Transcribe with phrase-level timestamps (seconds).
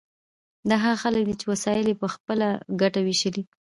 [0.69, 2.47] دا هغه خلک دي چې وسایل یې په خپله
[2.81, 3.43] ګټه ویشلي.